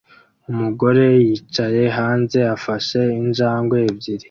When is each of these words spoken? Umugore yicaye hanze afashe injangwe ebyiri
Umugore 0.51 1.05
yicaye 1.25 1.83
hanze 1.97 2.39
afashe 2.55 2.99
injangwe 3.19 3.77
ebyiri 3.89 4.19